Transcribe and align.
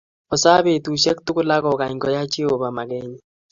Osaa 0.33 0.63
betushek 0.65 1.17
tuguk 1.25 1.47
akokany 1.57 1.95
koyai 2.01 2.31
Jeovah 2.33 2.73
makenyi 2.77 3.17